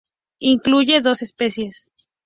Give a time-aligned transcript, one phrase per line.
[0.39, 1.87] Incluye dos especies